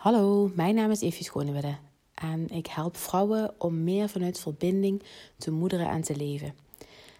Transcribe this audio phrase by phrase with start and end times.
[0.00, 1.74] Hallo, mijn naam is Evie Schonewedde
[2.14, 5.02] en ik help vrouwen om meer vanuit verbinding
[5.38, 6.54] te moederen en te leven.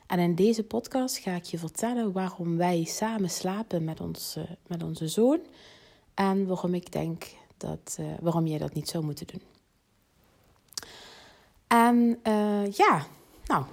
[0.06, 4.82] En in deze podcast ga ik je vertellen waarom wij samen slapen met, ons, met
[4.82, 5.40] onze zoon
[6.14, 7.24] en waarom ik denk
[7.56, 9.42] dat, uh, waarom jij dat niet zou moeten doen.
[11.66, 13.06] En uh, ja,
[13.44, 13.64] nou,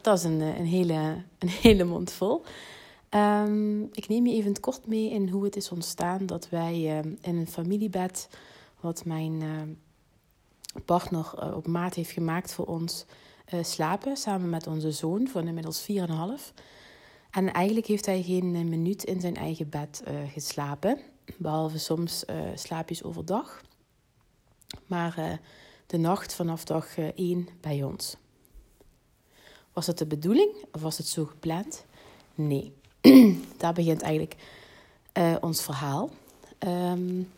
[0.00, 2.42] dat is een, een, hele, een hele mond vol.
[3.14, 6.98] Um, ik neem je even kort mee in hoe het is ontstaan dat wij uh,
[6.98, 8.28] in een familiebed,
[8.80, 9.62] wat mijn uh,
[10.84, 13.04] partner uh, op maat heeft gemaakt voor ons,
[13.62, 14.16] slapen.
[14.16, 15.96] Samen met onze zoon van inmiddels 4,5.
[17.30, 20.02] En eigenlijk heeft hij geen minuut in zijn eigen bed
[20.32, 20.98] geslapen.
[21.36, 22.24] Behalve soms
[22.54, 23.60] slaapjes overdag.
[24.86, 25.40] Maar
[25.86, 28.16] de nacht vanaf dag 1 bij ons.
[29.72, 31.84] Was het de bedoeling of was het zo gepland?
[32.34, 32.72] Nee.
[33.56, 34.36] daar begint eigenlijk
[35.18, 36.10] uh, ons verhaal.
[36.58, 37.30] Um,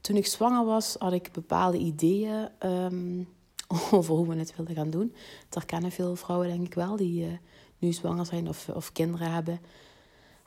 [0.00, 3.28] toen ik zwanger was, had ik bepaalde ideeën um,
[3.90, 5.14] over hoe we het wilden gaan doen.
[5.48, 7.32] Dat herkennen veel vrouwen, denk ik wel, die uh,
[7.78, 9.60] nu zwanger zijn of, of kinderen hebben.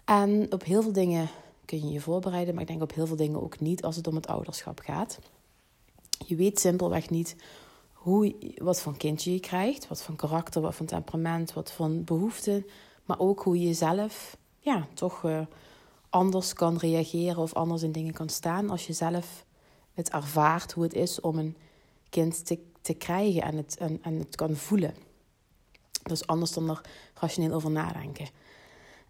[0.06, 1.30] En op heel veel dingen
[1.66, 4.08] kun je je voorbereiden, maar ik denk op heel veel dingen ook niet als het
[4.08, 5.20] om het ouderschap gaat.
[6.28, 7.36] Je weet simpelweg niet
[7.94, 12.66] hoe, wat voor kindje je krijgt, wat voor karakter, wat voor temperament, wat voor behoeften
[13.10, 15.40] maar ook hoe je zelf ja, toch uh,
[16.10, 19.46] anders kan reageren of anders in dingen kan staan als je zelf
[19.94, 21.58] het ervaart hoe het is om een
[22.10, 24.94] kind te, te krijgen en het, en, en het kan voelen.
[26.04, 26.82] Dat is anders dan er
[27.14, 28.28] rationeel over nadenken.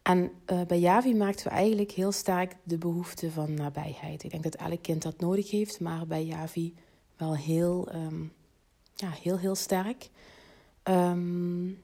[0.01, 4.23] En uh, bij Javi maakten we eigenlijk heel sterk de behoefte van nabijheid.
[4.23, 6.75] Ik denk dat elk kind dat nodig heeft, maar bij Javi
[7.17, 8.33] wel heel, um,
[8.95, 10.09] ja, heel, heel sterk.
[10.83, 11.81] Um,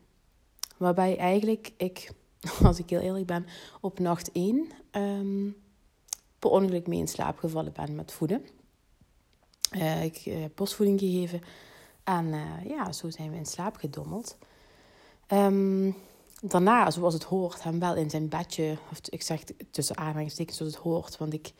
[0.77, 2.11] Waarbij eigenlijk ik,
[2.63, 3.45] als ik heel eerlijk ben,
[3.81, 5.49] op nacht 1 um, ehm,
[6.39, 8.45] per ongeluk mee in slaap gevallen ben met voeden.
[9.71, 11.41] Uh, ik heb borstvoeding gegeven
[12.03, 14.37] en uh, ja, zo zijn we in slaap gedommeld.
[15.27, 15.95] Um,
[16.41, 20.73] daarna, zoals het hoort, hem wel in zijn bedje, of ik zeg tussen aanhalingstekens zoals
[20.73, 21.53] het hoort, want ik,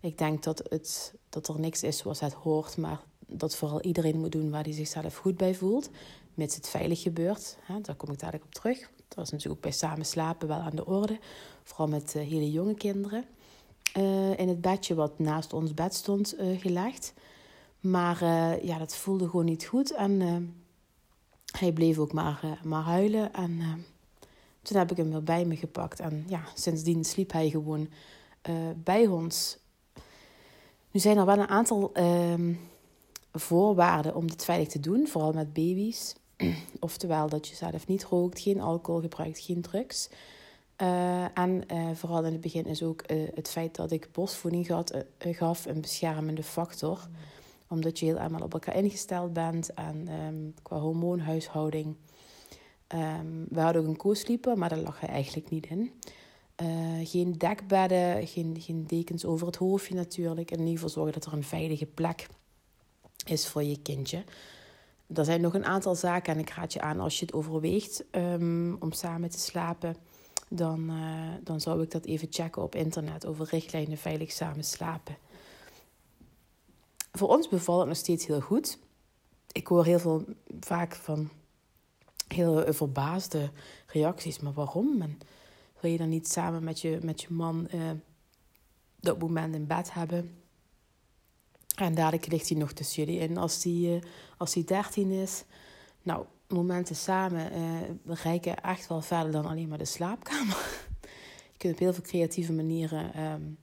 [0.00, 4.20] ik denk dat, het, dat er niks is zoals het hoort, maar dat vooral iedereen
[4.20, 5.90] moet doen waar hij zichzelf goed bij voelt
[6.36, 7.56] mits het veilig gebeurt.
[7.60, 8.78] Hè, daar kom ik dadelijk op terug.
[8.80, 11.18] Dat was natuurlijk ook bij samen slapen wel aan de orde.
[11.62, 13.24] Vooral met uh, hele jonge kinderen.
[13.96, 17.14] Uh, in het bedje wat naast ons bed stond uh, gelegd.
[17.80, 18.24] Maar
[18.64, 19.92] ja, dat voelde gewoon niet goed.
[19.92, 20.20] En
[21.58, 23.32] hij bleef ook maar, maar huilen.
[23.32, 23.84] En
[24.62, 26.00] toen heb ik hem weer bij me gepakt.
[26.00, 27.88] En ja, sindsdien sliep hij gewoon
[28.76, 29.58] bij ons.
[30.90, 32.54] Nu zijn er wel een aantal ehm,
[33.32, 36.14] voorwaarden om dit veilig te doen, vooral met baby's.
[36.80, 40.08] Oftewel dat je zelf niet rookt, geen alcohol gebruikt, geen drugs.
[40.82, 44.66] Uh, en uh, vooral in het begin is ook uh, het feit dat ik borstvoeding
[44.66, 44.84] gaf,
[45.18, 47.08] gaf een beschermende factor.
[47.68, 51.96] Omdat je heel eenmaal op elkaar ingesteld bent en um, qua hormoonhuishouding.
[52.94, 55.92] Um, we hadden ook een co-sleeper, maar daar lag hij eigenlijk niet in.
[57.06, 60.50] geen dekbedden, geen, geen dekens over het hoofdje natuurlijk.
[60.50, 62.26] En in ieder geval zorgen dat er een veilige plek
[63.24, 64.24] is voor je kindje.
[65.14, 68.04] Er zijn nog een aantal zaken en ik raad je aan als je het overweegt
[68.10, 69.96] um, om samen te slapen.
[70.48, 75.16] Dan, uh, dan zou ik dat even checken op internet over richtlijnen veilig samen slapen.
[77.12, 78.78] Voor ons bevalt het nog steeds heel goed.
[79.52, 80.24] Ik hoor heel veel
[80.60, 81.30] vaak van
[82.28, 83.50] heel verbaasde
[83.86, 84.40] reacties.
[84.40, 85.02] Maar waarom?
[85.02, 85.18] En
[85.80, 87.90] wil je dan niet samen met je, met je man uh,
[89.00, 90.45] dat moment in bed hebben?
[91.76, 94.02] En dadelijk ligt hij nog tussen jullie in als hij, uh,
[94.36, 95.44] als hij 13 is.
[96.02, 100.86] Nou, momenten samen uh, reiken echt wel verder dan alleen maar de slaapkamer.
[101.52, 103.58] je kunt op heel veel creatieve manieren um,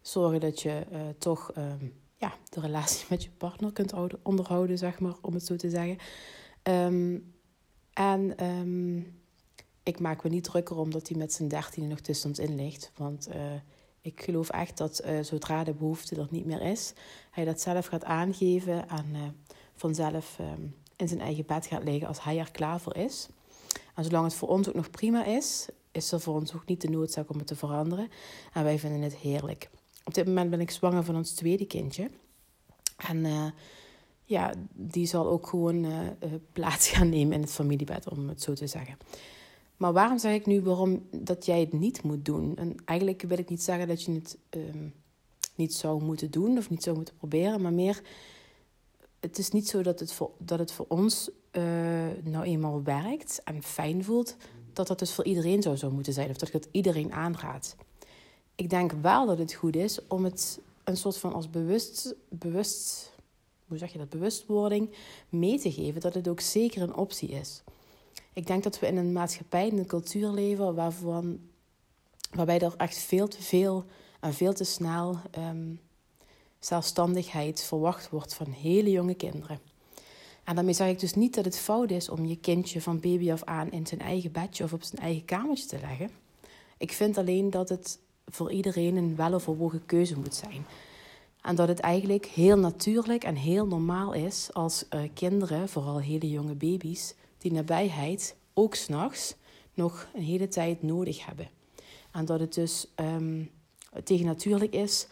[0.00, 5.00] zorgen dat je uh, toch um, ja, de relatie met je partner kunt onderhouden, zeg
[5.00, 5.98] maar, om het zo te zeggen.
[6.62, 7.32] Um,
[7.92, 8.34] en
[9.82, 12.92] ik maak me niet drukker omdat hij met zijn dertiende nog tussen ons in ligt.
[12.96, 13.28] Want
[14.00, 16.92] ik geloof echt dat uh, zodra de behoefte er niet meer is,
[17.30, 19.22] hij dat zelf gaat aangeven en uh,
[19.74, 23.28] vanzelf um, in zijn eigen bed gaat liggen als hij er klaar voor is.
[23.94, 26.80] En zolang het voor ons ook nog prima is, is er voor ons ook niet
[26.80, 28.10] de noodzaak om het te veranderen.
[28.52, 29.70] En wij vinden het heerlijk.
[30.04, 32.10] Op dit moment ben ik zwanger van ons tweede kindje.
[32.96, 33.44] En uh,
[34.24, 35.86] ja, die zal ook gewoon
[36.52, 38.96] plaats gaan nemen in het familiebed, om het zo te zeggen.
[39.78, 42.56] Maar waarom zeg ik nu waarom dat jij het niet moet doen?
[42.56, 44.94] En eigenlijk wil ik niet zeggen dat je het um,
[45.54, 48.02] niet zou moeten doen of niet zou moeten proberen, maar meer,
[49.20, 51.62] het is niet zo dat het voor, dat het voor ons uh,
[52.24, 54.36] nou eenmaal werkt en fijn voelt,
[54.72, 57.76] dat dat dus voor iedereen zo zou moeten zijn of dat het iedereen aanraad.
[58.54, 63.12] Ik denk wel dat het goed is om het een soort van als bewust, bewust,
[63.66, 64.90] hoe zeg je dat, bewustwording
[65.28, 67.62] mee te geven dat het ook zeker een optie is.
[68.38, 71.40] Ik denk dat we in een maatschappij, in een cultuur leven waarvan,
[72.30, 73.84] waarbij er echt veel te veel
[74.20, 75.74] en veel te snel ehm,
[76.58, 79.60] zelfstandigheid verwacht wordt van hele jonge kinderen.
[80.44, 83.32] En daarmee zeg ik dus niet dat het fout is om je kindje van baby
[83.32, 86.10] af aan in zijn eigen bedje of op zijn eigen kamertje te leggen.
[86.76, 90.66] Ik vind alleen dat het voor iedereen een weloverwogen keuze moet zijn.
[91.40, 96.30] En dat het eigenlijk heel natuurlijk en heel normaal is als uh, kinderen, vooral hele
[96.30, 99.34] jonge baby's, die nabijheid ook s'nachts
[99.74, 101.48] nog een hele tijd nodig hebben.
[102.10, 103.50] En dat het dus um,
[104.04, 105.06] tegen natuurlijk is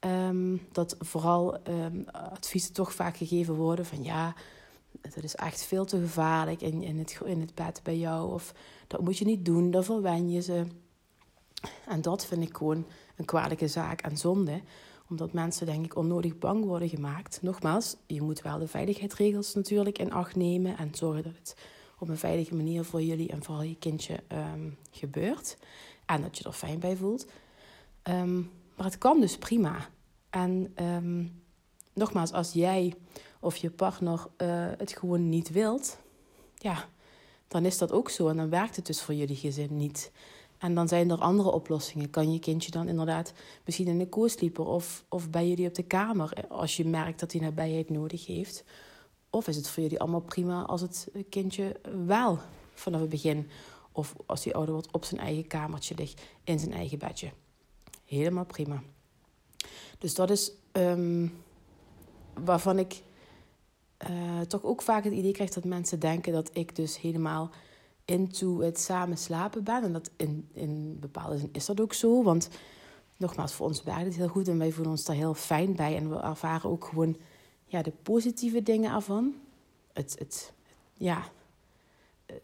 [0.00, 4.34] um, dat vooral um, adviezen toch vaak gegeven worden van ja,
[5.00, 8.32] dat is echt veel te gevaarlijk in, in, het, in het bed bij jou.
[8.32, 8.54] Of
[8.86, 10.66] dat moet je niet doen, dan verwen je ze.
[11.86, 12.86] En dat vind ik gewoon
[13.16, 14.60] een kwalijke zaak en zonde.
[15.12, 17.38] Omdat mensen, denk ik, onnodig bang worden gemaakt.
[17.42, 20.78] Nogmaals, je moet wel de veiligheidsregels natuurlijk in acht nemen.
[20.78, 21.56] En zorgen dat het
[21.98, 25.58] op een veilige manier voor jullie en vooral je kindje um, gebeurt.
[26.06, 27.26] En dat je er fijn bij voelt.
[28.02, 29.88] Um, maar het kan dus prima.
[30.30, 31.42] En um,
[31.92, 32.94] nogmaals, als jij
[33.40, 34.48] of je partner uh,
[34.78, 35.98] het gewoon niet wilt,
[36.54, 36.88] ja,
[37.48, 38.28] dan is dat ook zo.
[38.28, 40.12] En dan werkt het dus voor jullie gezin niet.
[40.62, 42.10] En dan zijn er andere oplossingen.
[42.10, 43.32] Kan je kindje dan inderdaad
[43.64, 47.20] misschien in de co-sleeper of, of bij jullie op de kamer, eh, als je merkt
[47.20, 48.64] dat hij nabijheid nodig heeft?
[49.30, 52.38] Of is het voor jullie allemaal prima als het kindje wel
[52.74, 53.48] vanaf het begin,
[53.92, 57.30] of als hij ouder wordt, op zijn eigen kamertje ligt, in zijn eigen bedje?
[58.04, 58.82] Helemaal prima.
[59.98, 61.42] Dus dat is um,
[62.34, 63.02] waarvan ik
[64.10, 67.50] uh, toch ook vaak het idee krijg dat mensen denken dat ik dus helemaal
[68.12, 69.82] into het samen slapen ben.
[69.82, 72.22] En dat in, in bepaalde zin is dat ook zo.
[72.22, 72.48] Want
[73.16, 75.96] nogmaals, voor ons werkt het heel goed en wij voelen ons daar heel fijn bij.
[75.96, 77.16] En we ervaren ook gewoon
[77.64, 79.34] ja, de positieve dingen ervan.
[79.92, 80.52] Het, het,
[80.94, 81.24] ja,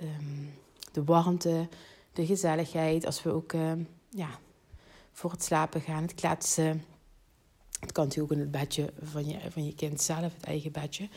[0.00, 0.54] um,
[0.92, 1.68] de warmte,
[2.12, 3.06] de gezelligheid.
[3.06, 3.72] Als we ook uh,
[4.08, 4.28] ja,
[5.12, 6.84] voor het slapen gaan, het kletsen.
[7.80, 10.72] Het kan natuurlijk ook in het bedje van je, van je kind zelf, het eigen
[10.72, 11.08] bedje.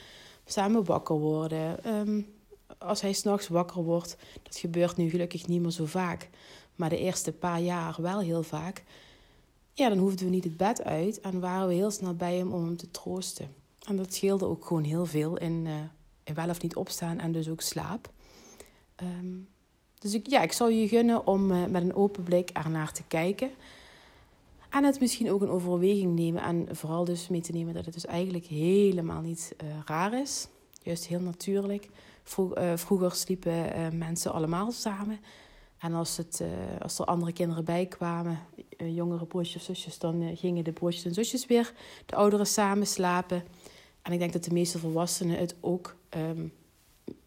[0.46, 1.96] Samen wakker worden.
[1.96, 2.41] Um,
[2.82, 6.30] als hij s'nachts wakker wordt, dat gebeurt nu gelukkig niet meer zo vaak.
[6.76, 8.84] Maar de eerste paar jaar wel heel vaak.
[9.74, 12.54] Ja, dan hoefden we niet het bed uit en waren we heel snel bij hem
[12.54, 13.56] om hem te troosten.
[13.88, 15.74] En dat scheelde ook gewoon heel veel in, uh,
[16.24, 18.10] in wel of niet opstaan en dus ook slaap.
[19.04, 19.48] Um,
[20.00, 23.04] dus ik, ja, ik zou je gunnen om uh, met een open blik ernaar te
[23.08, 23.52] kijken.
[24.70, 26.44] En het misschien ook een overweging nemen.
[26.44, 30.48] En vooral dus mee te nemen dat het dus eigenlijk helemaal niet uh, raar is.
[30.84, 31.90] Juist heel natuurlijk.
[32.38, 35.20] Uh, vroeger sliepen uh, mensen allemaal samen.
[35.78, 36.44] En als, het,
[36.82, 38.40] als er andere kinderen bij kwamen,
[38.78, 41.74] jongere broertjes of zusjes, dan gingen de broertjes en zusjes weer,
[42.06, 43.44] de ouderen samen slapen.
[44.02, 46.54] En ik denk dat de meeste volwassenen het ook um,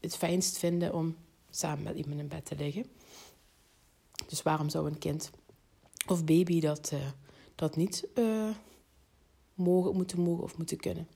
[0.01, 1.17] het fijnst vinden om
[1.51, 2.87] samen met iemand in bed te liggen.
[4.29, 5.31] Dus waarom zou een kind
[6.07, 6.93] of baby dat
[7.55, 8.07] dat niet
[9.55, 11.09] mogen, moeten mogen of moeten kunnen.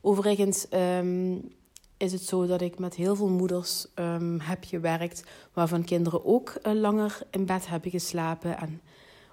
[0.00, 1.54] Overigens um,
[1.96, 6.58] is het zo dat ik met heel veel moeders um, heb gewerkt, waarvan kinderen ook
[6.62, 8.58] uh, langer in bed hebben geslapen.
[8.58, 8.80] En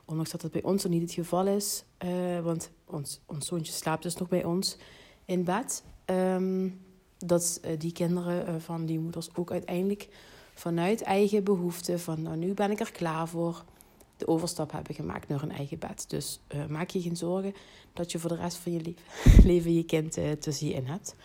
[0.05, 3.73] ondanks dat dat bij ons nog niet het geval is, uh, want ons, ons zoontje
[3.73, 4.77] slaapt dus nog bij ons
[5.25, 5.83] in bed.
[6.05, 6.79] Um,
[7.17, 10.07] dat die kinderen van die moeders ook uiteindelijk
[10.53, 13.63] vanuit eigen behoefte, van nou nu ben ik er klaar voor,
[14.17, 16.05] de overstap hebben gemaakt naar een eigen bed.
[16.09, 17.53] Dus maak je geen zorgen
[17.93, 18.93] dat je voor de rest van je
[19.51, 21.15] leven je kind te zien in hebt.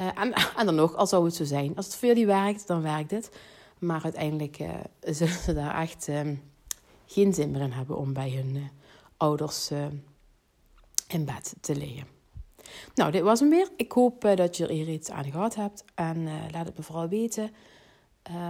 [0.00, 1.76] Uh, en, en dan nog, al zou het zo zijn.
[1.76, 3.30] Als het voor jullie werkt, dan werkt het.
[3.78, 4.56] Maar uiteindelijk
[5.00, 6.34] zullen ze daar echt ehm,
[7.06, 8.70] geen zin meer in hebben om bij hun
[9.16, 9.70] ouders
[11.08, 12.06] in bed te liggen.
[12.94, 13.68] Nou, dit was hem weer.
[13.76, 15.84] Ik hoop dat je er iets aan gehad hebt.
[15.94, 17.50] En laat het me vooral weten.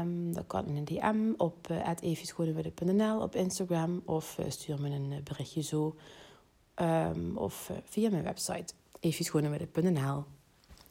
[0.01, 5.63] Um, dat kan in een DM op uh, op Instagram of stuur me een berichtje
[5.63, 5.97] zo.
[6.77, 10.25] Um, of via mijn website evieschoonewidde.nl.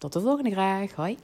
[0.03, 0.95] Tot de volgende graag.
[0.95, 1.17] Hoi.